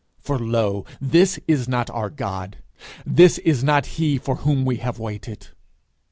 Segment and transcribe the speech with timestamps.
[0.19, 2.57] For lo, this is not our God!
[3.05, 5.49] This is not he for whom we have waited!'